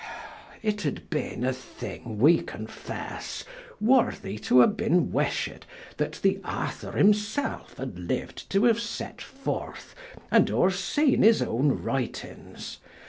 [0.63, 3.45] It had bene a thing, we confesse,
[3.79, 9.93] worthie to haue bene wished, that the Author himselfe had liu'd to haue set forth,
[10.31, 12.79] and ouerseen his owne writings.